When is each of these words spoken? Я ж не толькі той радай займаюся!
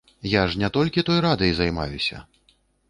Я 0.29 0.43
ж 0.53 0.57
не 0.61 0.69
толькі 0.79 1.05
той 1.11 1.21
радай 1.27 1.51
займаюся! 1.61 2.25